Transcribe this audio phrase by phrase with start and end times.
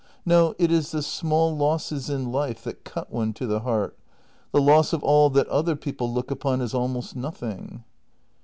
[0.25, 3.95] No, it is the small losses in life that cut one to the heart—
[4.51, 7.83] the loss of all that other people look upon as almost nothing.